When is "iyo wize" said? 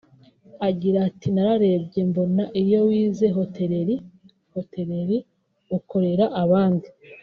2.61-3.25